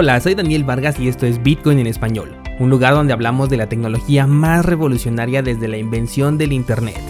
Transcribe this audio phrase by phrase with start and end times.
[0.00, 3.56] Hola, soy Daniel Vargas y esto es Bitcoin en español, un lugar donde hablamos de
[3.56, 7.00] la tecnología más revolucionaria desde la invención del Internet.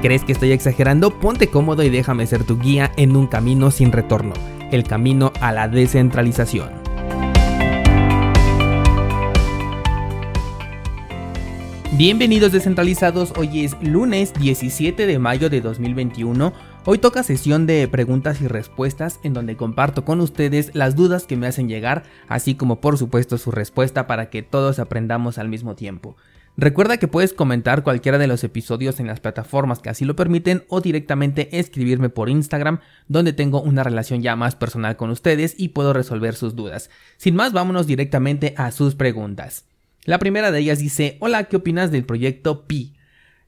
[0.00, 1.10] ¿Crees que estoy exagerando?
[1.10, 4.32] Ponte cómodo y déjame ser tu guía en un camino sin retorno,
[4.72, 6.70] el camino a la descentralización.
[11.98, 16.52] Bienvenidos descentralizados, hoy es lunes 17 de mayo de 2021
[16.90, 21.36] Hoy toca sesión de preguntas y respuestas en donde comparto con ustedes las dudas que
[21.36, 25.76] me hacen llegar, así como por supuesto su respuesta para que todos aprendamos al mismo
[25.76, 26.16] tiempo.
[26.56, 30.64] Recuerda que puedes comentar cualquiera de los episodios en las plataformas que así lo permiten
[30.68, 35.68] o directamente escribirme por Instagram donde tengo una relación ya más personal con ustedes y
[35.68, 36.88] puedo resolver sus dudas.
[37.18, 39.66] Sin más, vámonos directamente a sus preguntas.
[40.06, 42.94] La primera de ellas dice, hola, ¿qué opinas del proyecto Pi?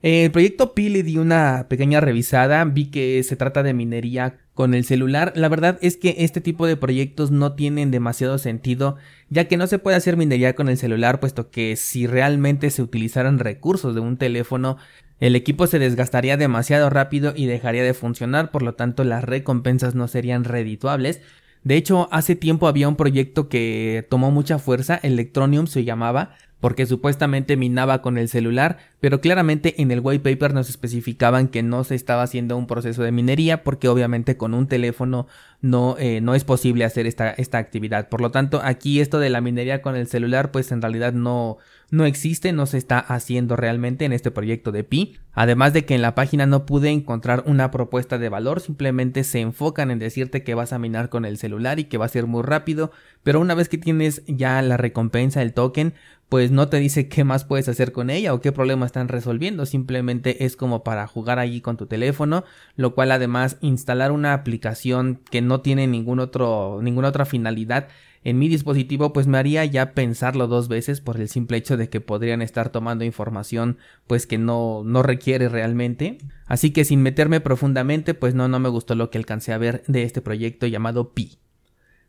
[0.02, 4.72] El proyecto Pi le di una pequeña revisada, vi que se trata de minería con
[4.72, 5.34] el celular.
[5.36, 8.96] La verdad es que este tipo de proyectos no tienen demasiado sentido,
[9.28, 12.80] ya que no se puede hacer minería con el celular, puesto que si realmente se
[12.80, 14.78] utilizaran recursos de un teléfono,
[15.18, 19.94] el equipo se desgastaría demasiado rápido y dejaría de funcionar, por lo tanto las recompensas
[19.94, 21.20] no serían redituables.
[21.62, 26.86] De hecho, hace tiempo había un proyecto que tomó mucha fuerza, Electronium se llamaba, porque
[26.86, 31.84] supuestamente minaba con el celular, pero claramente en el white paper nos especificaban que no
[31.84, 35.26] se estaba haciendo un proceso de minería porque obviamente con un teléfono
[35.62, 38.08] no, eh, no es posible hacer esta, esta actividad.
[38.08, 41.58] Por lo tanto, aquí esto de la minería con el celular pues en realidad no,
[41.90, 45.16] no existe, no se está haciendo realmente en este proyecto de Pi.
[45.32, 49.40] Además de que en la página no pude encontrar una propuesta de valor, simplemente se
[49.40, 52.26] enfocan en decirte que vas a minar con el celular y que va a ser
[52.26, 52.90] muy rápido,
[53.22, 55.94] pero una vez que tienes ya la recompensa, el token,
[56.28, 59.64] pues no te dice qué más puedes hacer con ella o qué problema están resolviendo,
[59.66, 62.44] simplemente es como para jugar allí con tu teléfono,
[62.76, 67.88] lo cual además instalar una aplicación que no tiene ningún otro, ninguna otra finalidad
[68.22, 71.88] en mi dispositivo pues me haría ya pensarlo dos veces por el simple hecho de
[71.88, 76.18] que podrían estar tomando información pues que no, no requiere realmente.
[76.46, 79.82] Así que sin meterme profundamente pues no, no me gustó lo que alcancé a ver
[79.86, 81.38] de este proyecto llamado Pi.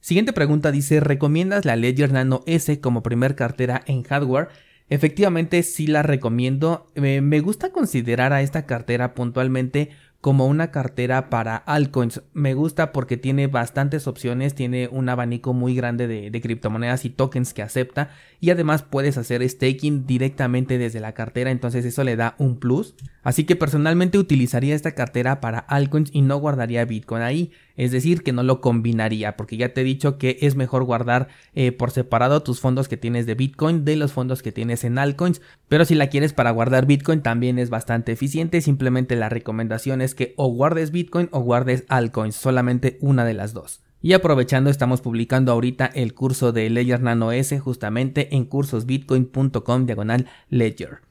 [0.01, 4.49] Siguiente pregunta dice, ¿recomiendas la Ledger Nano S como primer cartera en hardware?
[4.91, 6.85] Efectivamente sí la recomiendo.
[6.95, 12.23] Me gusta considerar a esta cartera puntualmente como una cartera para altcoins.
[12.33, 17.53] Me gusta porque tiene bastantes opciones, tiene un abanico muy grande de, criptomonedas y tokens
[17.53, 18.09] que acepta
[18.41, 22.95] y además puedes hacer staking directamente desde la cartera, entonces eso le da un plus.
[23.21, 27.51] Así que personalmente utilizaría esta cartera para altcoins y no guardaría Bitcoin ahí.
[27.75, 31.27] Es decir, que no lo combinaría, porque ya te he dicho que es mejor guardar
[31.53, 34.97] eh, por separado tus fondos que tienes de Bitcoin de los fondos que tienes en
[34.97, 35.39] altcoins.
[35.67, 38.61] Pero si la quieres para guardar Bitcoin también es bastante eficiente.
[38.61, 43.53] Simplemente la recomendación es que o guardes Bitcoin o guardes altcoins, solamente una de las
[43.53, 43.81] dos.
[44.03, 50.27] Y aprovechando, estamos publicando ahorita el curso de Ledger Nano S justamente en cursosbitcoin.com diagonal
[50.49, 51.01] Ledger.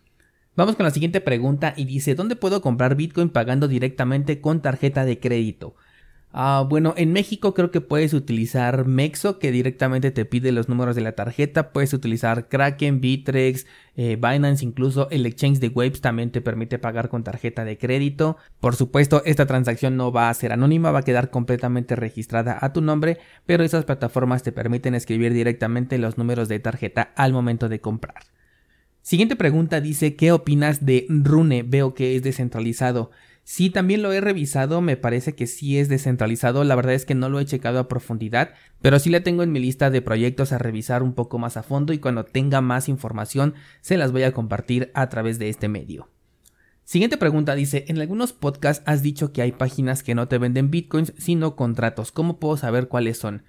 [0.56, 5.05] Vamos con la siguiente pregunta y dice, ¿dónde puedo comprar Bitcoin pagando directamente con tarjeta
[5.05, 5.77] de crédito?
[6.32, 10.94] Ah, bueno, en México creo que puedes utilizar Mexo, que directamente te pide los números
[10.94, 11.72] de la tarjeta.
[11.72, 17.08] Puedes utilizar Kraken, Bitrex, eh, Binance, incluso el exchange de Waves también te permite pagar
[17.08, 18.36] con tarjeta de crédito.
[18.60, 22.72] Por supuesto, esta transacción no va a ser anónima, va a quedar completamente registrada a
[22.72, 27.68] tu nombre, pero esas plataformas te permiten escribir directamente los números de tarjeta al momento
[27.68, 28.22] de comprar.
[29.02, 31.64] Siguiente pregunta dice, ¿qué opinas de Rune?
[31.64, 33.10] Veo que es descentralizado.
[33.53, 37.16] Sí, también lo he revisado, me parece que sí es descentralizado, la verdad es que
[37.16, 40.53] no lo he checado a profundidad, pero sí la tengo en mi lista de proyectos
[40.53, 44.22] a revisar un poco más a fondo y cuando tenga más información se las voy
[44.22, 46.09] a compartir a través de este medio.
[46.84, 50.71] Siguiente pregunta dice, en algunos podcasts has dicho que hay páginas que no te venden
[50.71, 53.43] bitcoins sino contratos, ¿cómo puedo saber cuáles son?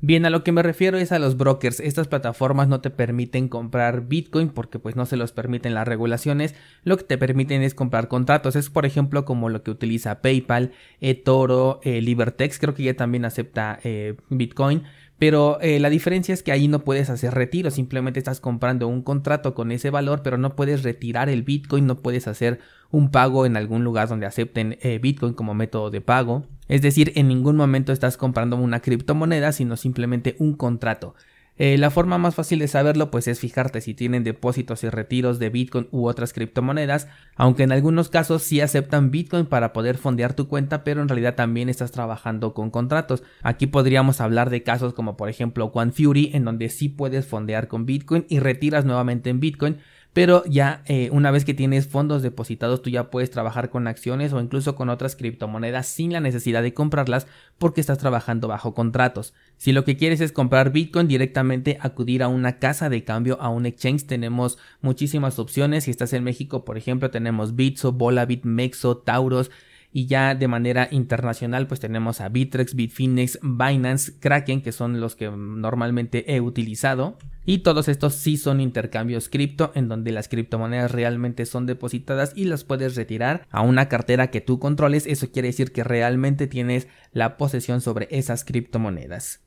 [0.00, 1.80] Bien, a lo que me refiero es a los brokers.
[1.80, 6.54] Estas plataformas no te permiten comprar Bitcoin porque pues no se los permiten las regulaciones.
[6.84, 8.54] Lo que te permiten es comprar contratos.
[8.54, 12.60] Es por ejemplo como lo que utiliza PayPal, eToro, eh, Libertex.
[12.60, 14.84] Creo que ya también acepta eh, Bitcoin.
[15.18, 19.02] Pero eh, la diferencia es que ahí no puedes hacer retiro, simplemente estás comprando un
[19.02, 22.60] contrato con ese valor, pero no puedes retirar el Bitcoin, no puedes hacer
[22.90, 26.46] un pago en algún lugar donde acepten eh, Bitcoin como método de pago.
[26.68, 31.14] Es decir, en ningún momento estás comprando una criptomoneda, sino simplemente un contrato.
[31.58, 35.40] Eh, la forma más fácil de saberlo pues es fijarte si tienen depósitos y retiros
[35.40, 40.34] de Bitcoin u otras criptomonedas, aunque en algunos casos sí aceptan Bitcoin para poder fondear
[40.34, 43.24] tu cuenta, pero en realidad también estás trabajando con contratos.
[43.42, 47.66] Aquí podríamos hablar de casos como por ejemplo One Fury, en donde sí puedes fondear
[47.66, 49.78] con Bitcoin y retiras nuevamente en Bitcoin,
[50.18, 54.32] pero ya eh, una vez que tienes fondos depositados tú ya puedes trabajar con acciones
[54.32, 59.32] o incluso con otras criptomonedas sin la necesidad de comprarlas porque estás trabajando bajo contratos.
[59.58, 63.48] Si lo que quieres es comprar Bitcoin directamente acudir a una casa de cambio, a
[63.48, 65.84] un exchange, tenemos muchísimas opciones.
[65.84, 69.52] Si estás en México, por ejemplo, tenemos Bitso, Bolabit, Mexo, Tauros,
[69.92, 75.16] y ya de manera internacional pues tenemos a Bitrex, Bitfinex, Binance, Kraken que son los
[75.16, 80.90] que normalmente he utilizado y todos estos sí son intercambios cripto en donde las criptomonedas
[80.90, 85.48] realmente son depositadas y las puedes retirar a una cartera que tú controles eso quiere
[85.48, 89.40] decir que realmente tienes la posesión sobre esas criptomonedas.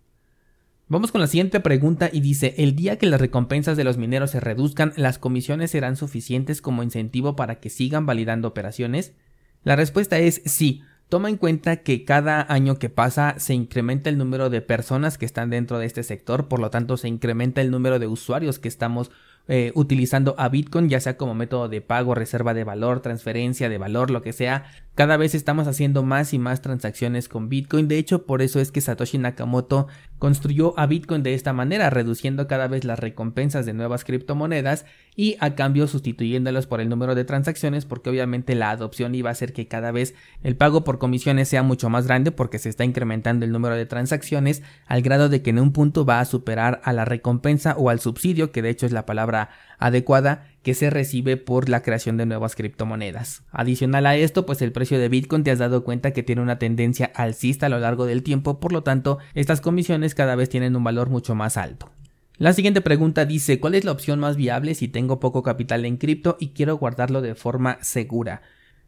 [0.91, 4.31] Vamos con la siguiente pregunta y dice, el día que las recompensas de los mineros
[4.31, 9.13] se reduzcan, ¿las comisiones serán suficientes como incentivo para que sigan validando operaciones?
[9.63, 10.81] La respuesta es sí.
[11.09, 15.25] Toma en cuenta que cada año que pasa se incrementa el número de personas que
[15.25, 18.69] están dentro de este sector, por lo tanto se incrementa el número de usuarios que
[18.69, 19.11] estamos
[19.47, 23.77] eh, utilizando a Bitcoin, ya sea como método de pago, reserva de valor, transferencia de
[23.77, 24.65] valor, lo que sea.
[24.93, 27.87] Cada vez estamos haciendo más y más transacciones con Bitcoin.
[27.87, 29.87] De hecho, por eso es que Satoshi Nakamoto
[30.19, 34.85] construyó a Bitcoin de esta manera, reduciendo cada vez las recompensas de nuevas criptomonedas
[35.15, 39.31] y a cambio sustituyéndolos por el número de transacciones, porque obviamente la adopción iba a
[39.31, 42.83] hacer que cada vez el pago por comisiones sea mucho más grande porque se está
[42.83, 46.81] incrementando el número de transacciones al grado de que en un punto va a superar
[46.83, 49.49] a la recompensa o al subsidio, que de hecho es la palabra
[49.79, 53.43] adecuada que se recibe por la creación de nuevas criptomonedas.
[53.51, 56.59] Adicional a esto, pues el precio de Bitcoin te has dado cuenta que tiene una
[56.59, 60.75] tendencia alcista a lo largo del tiempo, por lo tanto, estas comisiones cada vez tienen
[60.75, 61.89] un valor mucho más alto.
[62.37, 65.97] La siguiente pregunta dice, ¿cuál es la opción más viable si tengo poco capital en
[65.97, 68.41] cripto y quiero guardarlo de forma segura?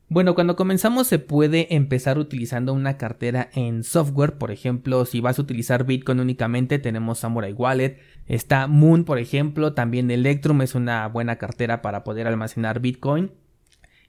[0.09, 5.39] Bueno, cuando comenzamos se puede empezar utilizando una cartera en software, por ejemplo, si vas
[5.39, 7.97] a utilizar Bitcoin únicamente tenemos Samurai Wallet,
[8.27, 13.31] está Moon, por ejemplo, también Electrum es una buena cartera para poder almacenar Bitcoin.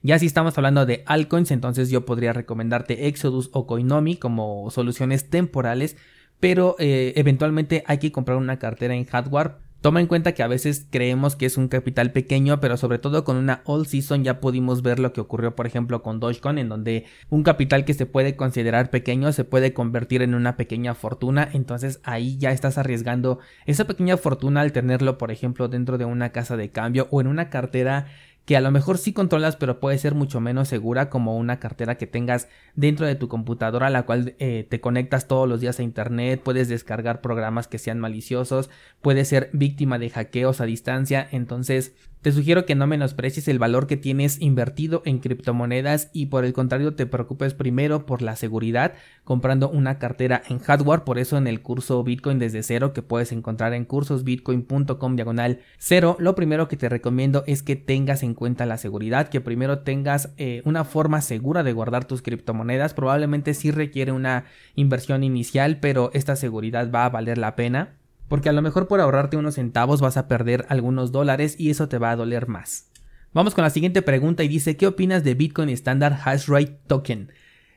[0.03, 5.31] Ya si estamos hablando de altcoins, entonces yo podría recomendarte Exodus o Coinomi como soluciones
[5.31, 5.97] temporales,
[6.39, 10.47] pero eh, eventualmente hay que comprar una cartera en hardware Toma en cuenta que a
[10.47, 14.39] veces creemos que es un capital pequeño, pero sobre todo con una all season ya
[14.39, 18.07] pudimos ver lo que ocurrió, por ejemplo, con Dogecoin, en donde un capital que se
[18.07, 21.47] puede considerar pequeño se puede convertir en una pequeña fortuna.
[21.53, 23.37] Entonces ahí ya estás arriesgando
[23.67, 27.27] esa pequeña fortuna al tenerlo, por ejemplo, dentro de una casa de cambio o en
[27.27, 28.07] una cartera
[28.45, 31.97] que a lo mejor sí controlas pero puede ser mucho menos segura como una cartera
[31.97, 35.79] que tengas dentro de tu computadora a la cual eh, te conectas todos los días
[35.79, 38.69] a internet, puedes descargar programas que sean maliciosos,
[39.01, 41.93] puedes ser víctima de hackeos a distancia, entonces
[42.25, 46.53] te sugiero que no menosprecies el valor que tienes invertido en criptomonedas y por el
[46.53, 51.03] contrario te preocupes primero por la seguridad comprando una cartera en hardware.
[51.03, 56.17] Por eso en el curso Bitcoin desde cero que puedes encontrar en cursosbitcoin.com diagonal cero,
[56.17, 60.33] lo primero que te recomiendo es que tengas en cuenta la seguridad, que primero tengas
[60.37, 62.95] eh, una forma segura de guardar tus criptomonedas.
[62.95, 68.49] Probablemente sí requiere una inversión inicial, pero esta seguridad va a valer la pena porque
[68.49, 71.97] a lo mejor por ahorrarte unos centavos vas a perder algunos dólares y eso te
[71.97, 72.89] va a doler más.
[73.33, 77.31] Vamos con la siguiente pregunta y dice, ¿qué opinas de Bitcoin Standard Hashrate Token?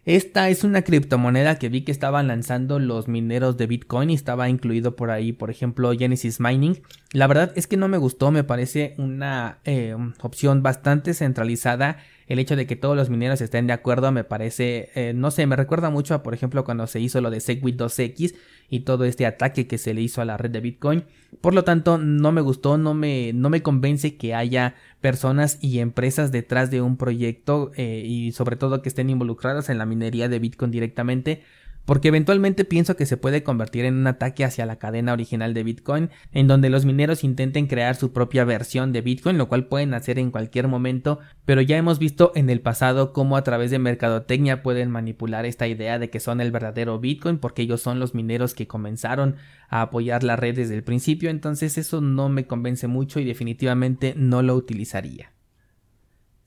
[0.05, 4.49] Esta es una criptomoneda que vi que estaban lanzando los mineros de Bitcoin y estaba
[4.49, 6.81] incluido por ahí, por ejemplo, Genesis Mining.
[7.13, 12.39] La verdad es que no me gustó, me parece una eh, opción bastante centralizada el
[12.39, 15.57] hecho de que todos los mineros estén de acuerdo me parece, eh, no sé, me
[15.57, 18.35] recuerda mucho a, por ejemplo, cuando se hizo lo de Segwit 2X
[18.69, 21.05] y todo este ataque que se le hizo a la red de Bitcoin.
[21.41, 25.79] Por lo tanto, no me gustó, no me, no me convence que haya personas y
[25.79, 30.29] empresas detrás de un proyecto eh, y sobre todo que estén involucradas en la minería
[30.29, 31.43] de Bitcoin directamente
[31.89, 35.63] porque eventualmente pienso que se puede convertir en un ataque hacia la cadena original de
[35.63, 39.95] Bitcoin, en donde los mineros intenten crear su propia versión de Bitcoin, lo cual pueden
[39.95, 43.79] hacer en cualquier momento, pero ya hemos visto en el pasado cómo a través de
[43.79, 48.15] mercadotecnia pueden manipular esta idea de que son el verdadero Bitcoin, porque ellos son los
[48.15, 49.37] mineros que comenzaron
[49.71, 54.13] a apoyar la red desde el principio, entonces eso no me convence mucho y definitivamente
[54.15, 55.38] no lo utilizaría.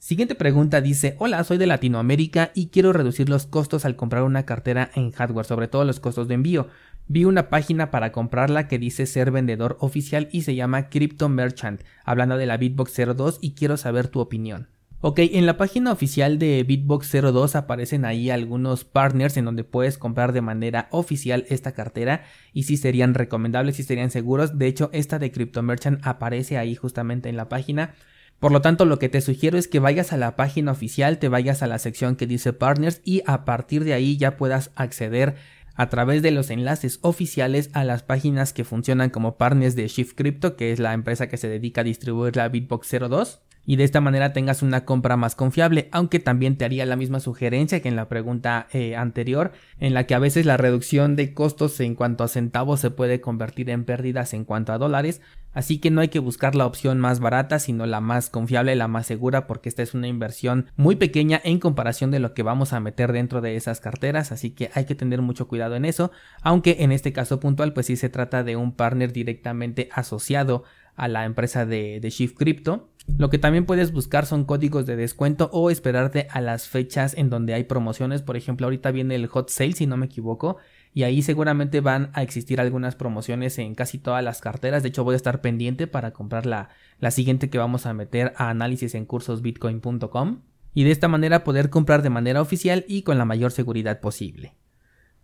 [0.01, 4.47] Siguiente pregunta dice, hola, soy de Latinoamérica y quiero reducir los costos al comprar una
[4.47, 6.69] cartera en hardware, sobre todo los costos de envío.
[7.07, 11.83] Vi una página para comprarla que dice ser vendedor oficial y se llama Crypto Merchant,
[12.03, 14.69] hablando de la Bitbox 02 y quiero saber tu opinión.
[15.01, 19.99] Ok, en la página oficial de Bitbox 02 aparecen ahí algunos partners en donde puedes
[19.99, 24.57] comprar de manera oficial esta cartera y si serían recomendables, si serían seguros.
[24.57, 27.93] De hecho, esta de Crypto Merchant aparece ahí justamente en la página.
[28.41, 31.29] Por lo tanto, lo que te sugiero es que vayas a la página oficial, te
[31.29, 35.35] vayas a la sección que dice Partners y a partir de ahí ya puedas acceder
[35.75, 40.15] a través de los enlaces oficiales a las páginas que funcionan como partners de Shift
[40.15, 43.83] Crypto, que es la empresa que se dedica a distribuir la Bitbox 02 y de
[43.83, 47.89] esta manera tengas una compra más confiable, aunque también te haría la misma sugerencia que
[47.89, 51.93] en la pregunta eh, anterior, en la que a veces la reducción de costos en
[51.93, 55.21] cuanto a centavos se puede convertir en pérdidas en cuanto a dólares,
[55.53, 58.87] así que no hay que buscar la opción más barata, sino la más confiable, la
[58.87, 62.73] más segura, porque esta es una inversión muy pequeña en comparación de lo que vamos
[62.73, 66.11] a meter dentro de esas carteras, así que hay que tener mucho cuidado en eso,
[66.41, 70.63] aunque en este caso puntual pues sí se trata de un partner directamente asociado
[70.95, 74.95] a la empresa de, de Shift Crypto lo que también puedes buscar son códigos de
[74.95, 78.21] descuento o esperarte a las fechas en donde hay promociones.
[78.21, 80.57] Por ejemplo, ahorita viene el hot sale, si no me equivoco,
[80.93, 84.83] y ahí seguramente van a existir algunas promociones en casi todas las carteras.
[84.83, 86.69] De hecho, voy a estar pendiente para comprar la,
[86.99, 90.41] la siguiente que vamos a meter a análisis en cursosbitcoin.com
[90.73, 94.53] y de esta manera poder comprar de manera oficial y con la mayor seguridad posible.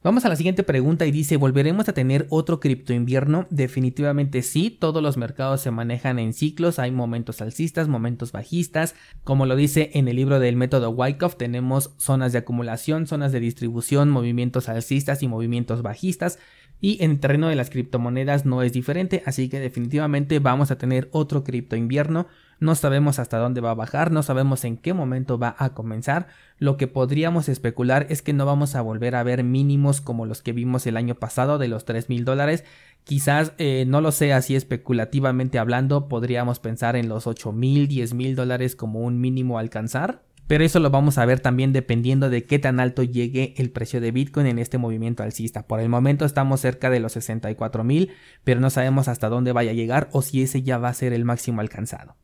[0.03, 3.47] Vamos a la siguiente pregunta y dice, ¿volveremos a tener otro cripto invierno?
[3.49, 9.47] Definitivamente sí, todos los mercados se manejan en ciclos, hay momentos alcistas, momentos bajistas, como
[9.47, 14.11] lo dice en el libro del método Wyckoff, tenemos zonas de acumulación, zonas de distribución,
[14.11, 16.37] movimientos alcistas y movimientos bajistas,
[16.79, 20.77] y en el terreno de las criptomonedas no es diferente, así que definitivamente vamos a
[20.77, 22.27] tener otro cripto invierno.
[22.59, 26.27] No sabemos hasta dónde va a bajar, no sabemos en qué momento va a comenzar.
[26.57, 30.41] Lo que podríamos especular es que no vamos a volver a ver mínimos como los
[30.41, 32.63] que vimos el año pasado de los 3 mil dólares.
[33.03, 38.13] Quizás, eh, no lo sé así especulativamente hablando, podríamos pensar en los 8 mil, 10
[38.15, 40.23] mil dólares como un mínimo a alcanzar.
[40.47, 43.99] Pero eso lo vamos a ver también dependiendo de qué tan alto llegue el precio
[43.99, 45.67] de Bitcoin en este movimiento alcista.
[45.67, 48.11] Por el momento estamos cerca de los 64 mil,
[48.45, 51.11] pero no sabemos hasta dónde vaya a llegar o si ese ya va a ser
[51.11, 52.15] el máximo alcanzado.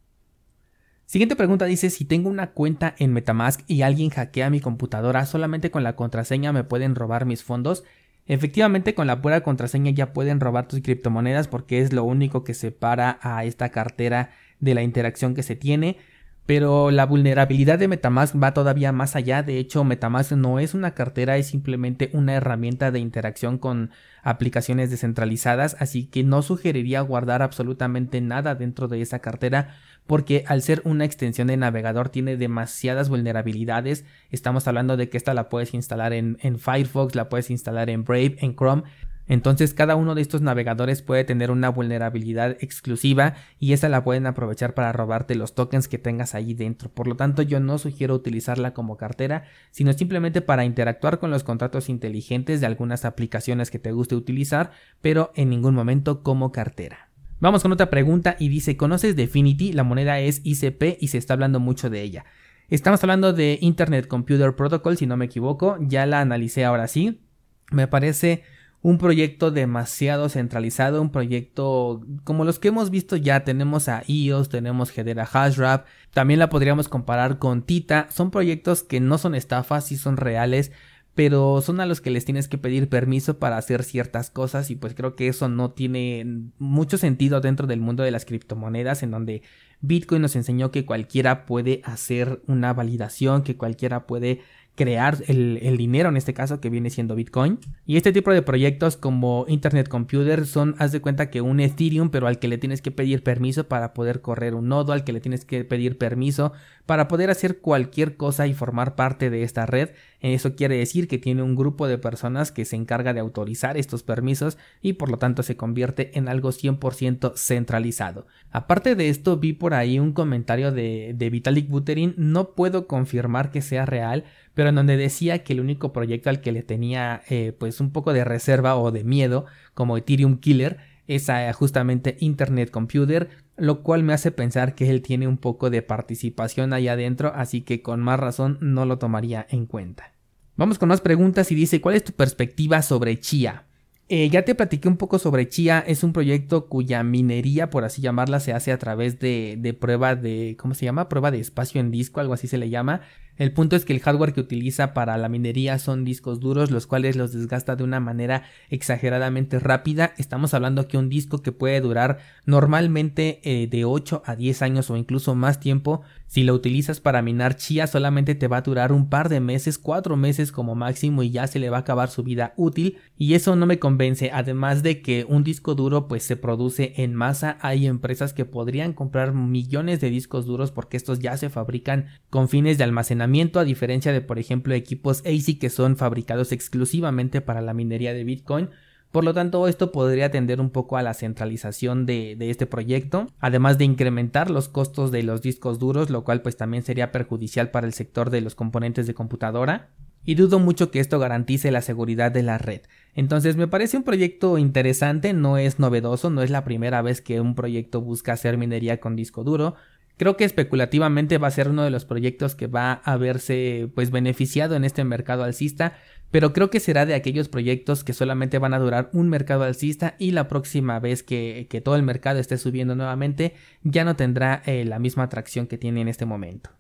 [1.05, 5.69] Siguiente pregunta dice, si tengo una cuenta en Metamask y alguien hackea mi computadora, solamente
[5.69, 7.83] con la contraseña me pueden robar mis fondos.
[8.25, 12.53] Efectivamente, con la pura contraseña ya pueden robar tus criptomonedas porque es lo único que
[12.53, 15.97] separa a esta cartera de la interacción que se tiene.
[16.45, 19.43] Pero la vulnerabilidad de Metamask va todavía más allá.
[19.43, 23.91] De hecho, Metamask no es una cartera, es simplemente una herramienta de interacción con
[24.23, 25.77] aplicaciones descentralizadas.
[25.79, 31.05] Así que no sugeriría guardar absolutamente nada dentro de esa cartera porque al ser una
[31.05, 34.03] extensión de navegador tiene demasiadas vulnerabilidades.
[34.29, 38.03] Estamos hablando de que esta la puedes instalar en, en Firefox, la puedes instalar en
[38.03, 38.83] Brave, en Chrome.
[39.27, 44.25] Entonces cada uno de estos navegadores puede tener una vulnerabilidad exclusiva y esa la pueden
[44.27, 46.89] aprovechar para robarte los tokens que tengas ahí dentro.
[46.89, 51.43] Por lo tanto yo no sugiero utilizarla como cartera, sino simplemente para interactuar con los
[51.43, 57.09] contratos inteligentes de algunas aplicaciones que te guste utilizar, pero en ningún momento como cartera.
[57.39, 59.73] Vamos con otra pregunta y dice, ¿conoces Definity?
[59.73, 62.25] La moneda es ICP y se está hablando mucho de ella.
[62.69, 67.21] Estamos hablando de Internet Computer Protocol, si no me equivoco, ya la analicé ahora sí.
[67.69, 68.43] Me parece
[68.83, 74.49] un proyecto demasiado centralizado, un proyecto como los que hemos visto ya, tenemos a EOS,
[74.49, 79.85] tenemos Hedera Hashrap, también la podríamos comparar con Tita, son proyectos que no son estafas,
[79.85, 80.73] sí son reales,
[81.15, 84.75] pero son a los que les tienes que pedir permiso para hacer ciertas cosas y
[84.75, 86.25] pues creo que eso no tiene
[86.57, 89.43] mucho sentido dentro del mundo de las criptomonedas en donde
[89.79, 94.41] Bitcoin nos enseñó que cualquiera puede hacer una validación, que cualquiera puede
[94.75, 97.59] crear el, dinero en este caso que viene siendo Bitcoin.
[97.85, 102.09] Y este tipo de proyectos como Internet Computer son, haz de cuenta que un Ethereum,
[102.09, 105.13] pero al que le tienes que pedir permiso para poder correr un nodo, al que
[105.13, 106.53] le tienes que pedir permiso
[106.85, 109.91] para poder hacer cualquier cosa y formar parte de esta red.
[110.19, 114.03] Eso quiere decir que tiene un grupo de personas que se encarga de autorizar estos
[114.03, 118.25] permisos y por lo tanto se convierte en algo 100% centralizado.
[118.51, 123.51] Aparte de esto, vi por ahí un comentario de, de Vitalik Buterin, no puedo confirmar
[123.51, 127.21] que sea real, pero en donde decía que el único proyecto al que le tenía
[127.29, 132.71] eh, pues un poco de reserva o de miedo como Ethereum Killer es justamente Internet
[132.71, 137.31] Computer, lo cual me hace pensar que él tiene un poco de participación ahí adentro,
[137.35, 140.13] así que con más razón no lo tomaría en cuenta.
[140.55, 143.65] Vamos con más preguntas y dice, ¿cuál es tu perspectiva sobre Chia?
[144.09, 148.01] Eh, ya te platiqué un poco sobre Chia, es un proyecto cuya minería, por así
[148.01, 151.09] llamarla, se hace a través de, de prueba de, ¿cómo se llama?
[151.09, 153.01] Prueba de espacio en disco, algo así se le llama.
[153.37, 156.85] El punto es que el hardware que utiliza para la minería son discos duros, los
[156.85, 160.13] cuales los desgasta de una manera exageradamente rápida.
[160.17, 164.89] Estamos hablando que un disco que puede durar normalmente eh, de 8 a 10 años
[164.91, 166.01] o incluso más tiempo,
[166.33, 169.77] si lo utilizas para minar chía solamente te va a durar un par de meses,
[169.77, 172.97] 4 meses como máximo y ya se le va a acabar su vida útil.
[173.17, 177.15] Y eso no me convence, además de que un disco duro pues se produce en
[177.15, 182.07] masa, hay empresas que podrían comprar millones de discos duros porque estos ya se fabrican
[182.29, 186.51] con fines de almacenar funcionamiento a diferencia de por ejemplo equipos ASIC que son fabricados
[186.51, 188.69] exclusivamente para la minería de Bitcoin.
[189.13, 193.77] Por lo tanto, esto podría tender un poco a la centralización de, este proyecto, además
[193.77, 197.85] de incrementar los costos de los discos duros, lo cual pues también sería perjudicial para
[197.85, 199.91] el sector de los componentes de computadora
[200.25, 202.81] y dudo mucho que esto garantice la seguridad de la red.
[203.13, 207.39] Entonces me parece un proyecto interesante, no es novedoso, no es la primera vez que
[207.39, 209.75] un proyecto busca hacer minería con disco duro.
[210.17, 214.09] Creo que especulativamente va a ser uno de los proyectos que va a verse pues
[214.09, 215.93] beneficiado en este mercado alcista,
[216.33, 220.15] pero creo que será de aquellos proyectos que solamente van a durar un mercado alcista
[220.17, 224.63] y la próxima vez que, que todo el mercado esté subiendo nuevamente ya no tendrá
[224.65, 226.71] eh, la misma atracción que tiene en este momento.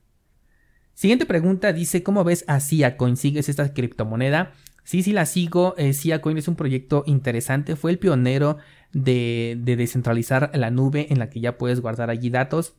[0.95, 3.15] Siguiente pregunta dice, ¿cómo ves a Siacoin?
[3.15, 4.53] ¿Sigues esta criptomoneda?
[4.83, 5.75] Sí, sí la sigo.
[5.77, 7.75] Eh, Siacoin es un proyecto interesante.
[7.75, 8.57] Fue el pionero
[8.91, 12.73] de, de descentralizar la nube en la que ya puedes guardar allí datos.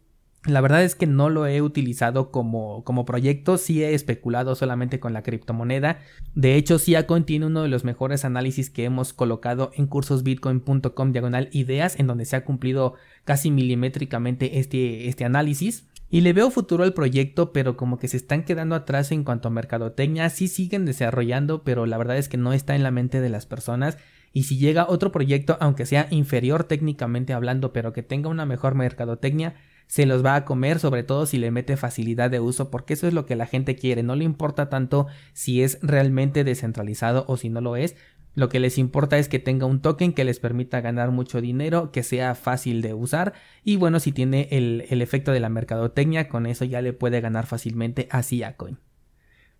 [0.47, 5.01] La verdad es que no lo he utilizado como, como proyecto, sí he especulado solamente
[5.01, 6.01] con la criptomoneda.
[6.35, 11.49] De hecho, Siacoin tiene uno de los mejores análisis que hemos colocado en cursosbitcoin.com diagonal
[11.53, 15.87] ideas, en donde se ha cumplido casi milimétricamente este, este análisis.
[16.11, 19.49] Y le veo futuro al proyecto, pero como que se están quedando atrás en cuanto
[19.49, 23.23] a mercadotecnia, sí siguen desarrollando, pero la verdad es que no está en la mente
[23.23, 23.97] de las personas.
[24.35, 28.75] Y si llega otro proyecto, aunque sea inferior técnicamente hablando, pero que tenga una mejor
[28.75, 29.55] mercadotecnia,
[29.87, 33.07] se los va a comer, sobre todo si le mete facilidad de uso, porque eso
[33.07, 34.03] es lo que la gente quiere.
[34.03, 37.95] No le importa tanto si es realmente descentralizado o si no lo es,
[38.35, 41.93] lo que les importa es que tenga un token que les permita ganar mucho dinero,
[41.93, 46.47] que sea fácil de usar y bueno, si tiene el, efecto de la mercadotecnia, con
[46.47, 48.79] eso ya le puede ganar fácilmente a Siacoin.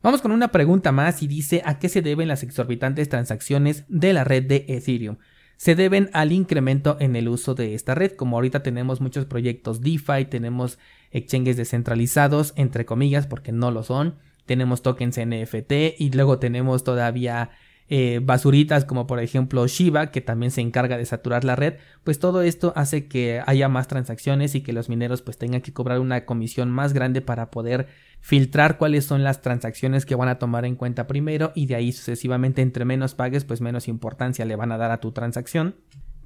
[0.03, 4.13] Vamos con una pregunta más y dice a qué se deben las exorbitantes transacciones de
[4.13, 5.19] la red de Ethereum.
[5.57, 9.81] Se deben al incremento en el uso de esta red, como ahorita tenemos muchos proyectos
[9.81, 10.79] DeFi, tenemos
[11.11, 17.51] exchanges descentralizados, entre comillas, porque no lo son, tenemos tokens NFT y luego tenemos todavía
[17.89, 22.19] eh, basuritas como por ejemplo Shiba que también se encarga de saturar la red pues
[22.19, 26.01] todo esto hace que haya más transacciones y que los mineros pues tengan que cobrar
[26.01, 27.89] una comisión más grande para poder
[28.21, 31.93] filtrar cuáles son las transacciones que van a tomar en cuenta primero y de ahí
[31.93, 35.75] sucesivamente entre menos pagues pues menos importancia le van a dar a tu transacción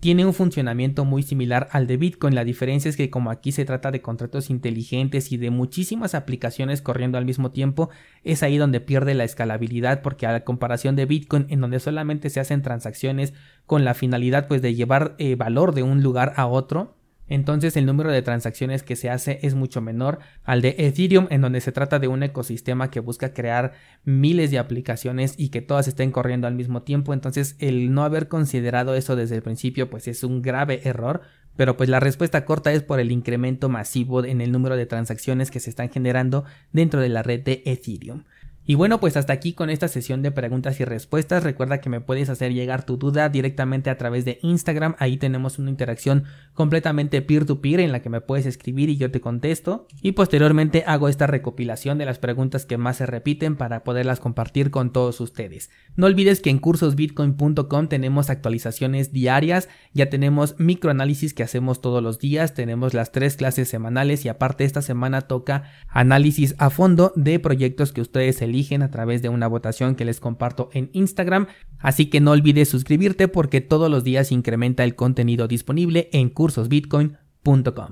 [0.01, 2.35] tiene un funcionamiento muy similar al de Bitcoin.
[2.35, 6.83] La diferencia es que como aquí se trata de contratos inteligentes y de muchísimas aplicaciones
[6.83, 7.91] corriendo al mismo tiempo,
[8.23, 12.31] es ahí donde pierde la escalabilidad porque a la comparación de Bitcoin en donde solamente
[12.31, 13.35] se hacen transacciones
[13.67, 16.98] con la finalidad pues de llevar eh, valor de un lugar a otro,
[17.29, 21.41] entonces el número de transacciones que se hace es mucho menor al de Ethereum en
[21.41, 23.73] donde se trata de un ecosistema que busca crear
[24.05, 28.29] miles de aplicaciones y que todas estén corriendo al mismo tiempo entonces el no haber
[28.29, 31.23] considerado eso desde el principio pues es un grave error
[31.59, 35.51] pero pues la respuesta corta es por el incremento masivo en el número de transacciones
[35.51, 38.23] que se están generando dentro de la red de Ethereum.
[38.70, 41.42] Y bueno, pues hasta aquí con esta sesión de preguntas y respuestas.
[41.42, 44.94] Recuerda que me puedes hacer llegar tu duda directamente a través de Instagram.
[44.98, 49.22] Ahí tenemos una interacción completamente peer-to-peer en la que me puedes escribir y yo te
[49.22, 49.87] contesto.
[50.02, 54.70] Y posteriormente hago esta recopilación de las preguntas que más se repiten para poderlas compartir
[54.70, 55.70] con todos ustedes.
[55.96, 59.70] No olvides que en cursosbitcoin.com tenemos actualizaciones diarias.
[59.94, 62.52] Ya tenemos microanálisis que hacemos todos los días.
[62.52, 67.92] Tenemos las tres clases semanales y aparte esta semana toca análisis a fondo de proyectos
[67.92, 68.37] que ustedes
[68.83, 71.47] a través de una votación que les comparto en Instagram.
[71.79, 77.88] Así que no olvides suscribirte porque todos los días incrementa el contenido disponible en cursosbitcoin.com.